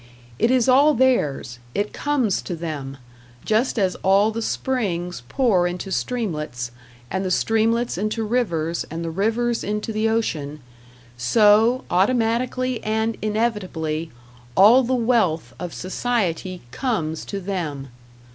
[0.39, 2.97] It is all theirs it comes to them;
[3.45, 6.71] just as all the springs pour into streamlets,
[7.11, 10.59] and the streamlets into rivers, and the rivers into the ocean
[11.19, 14.09] so, automatically and inevitably,
[14.57, 17.89] all the wealth of society comes to them.